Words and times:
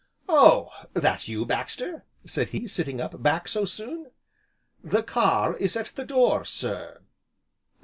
"Oh! 0.27 0.71
that 0.95 1.27
you, 1.27 1.45
Baxter?" 1.45 2.05
said 2.25 2.49
he, 2.49 2.67
sitting 2.67 2.99
up, 2.99 3.21
"back 3.21 3.47
so 3.47 3.65
soon?" 3.65 4.07
"The 4.83 5.03
car 5.03 5.55
is 5.55 5.75
at 5.77 5.91
the 5.95 6.05
door, 6.05 6.43
sir." 6.43 7.03